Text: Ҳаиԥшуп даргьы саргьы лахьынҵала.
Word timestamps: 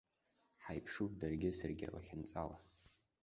Ҳаиԥшуп 0.63 1.11
даргьы 1.19 1.49
саргьы 1.57 1.87
лахьынҵала. 1.93 2.57